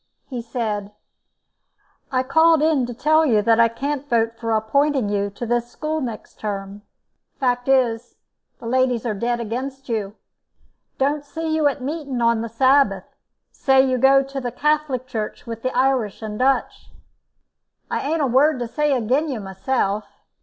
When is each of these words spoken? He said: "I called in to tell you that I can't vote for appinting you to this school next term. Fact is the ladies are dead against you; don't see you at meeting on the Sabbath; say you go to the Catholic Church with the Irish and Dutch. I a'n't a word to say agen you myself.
He 0.25 0.41
said: 0.41 0.93
"I 2.11 2.23
called 2.23 2.63
in 2.63 2.87
to 2.87 2.93
tell 2.95 3.23
you 3.23 3.43
that 3.43 3.59
I 3.59 3.67
can't 3.67 4.09
vote 4.09 4.35
for 4.35 4.49
appinting 4.49 5.09
you 5.09 5.29
to 5.29 5.45
this 5.45 5.69
school 5.69 6.01
next 6.01 6.39
term. 6.39 6.81
Fact 7.39 7.67
is 7.67 8.15
the 8.57 8.65
ladies 8.65 9.05
are 9.05 9.13
dead 9.13 9.39
against 9.39 9.89
you; 9.89 10.15
don't 10.97 11.23
see 11.23 11.53
you 11.55 11.67
at 11.67 11.83
meeting 11.83 12.19
on 12.19 12.41
the 12.41 12.49
Sabbath; 12.49 13.15
say 13.51 13.83
you 13.87 13.99
go 13.99 14.23
to 14.23 14.41
the 14.41 14.51
Catholic 14.51 15.05
Church 15.05 15.45
with 15.45 15.61
the 15.61 15.77
Irish 15.77 16.23
and 16.23 16.39
Dutch. 16.39 16.89
I 17.91 18.01
a'n't 18.11 18.23
a 18.23 18.25
word 18.25 18.57
to 18.57 18.67
say 18.67 18.95
agen 18.97 19.29
you 19.29 19.39
myself. 19.39 20.05